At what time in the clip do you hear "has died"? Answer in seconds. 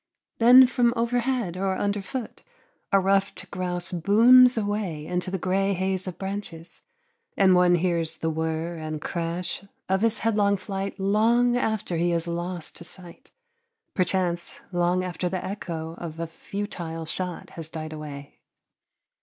17.51-17.93